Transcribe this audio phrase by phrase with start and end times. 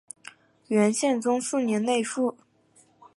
[0.69, 2.35] 元宪宗四年内附。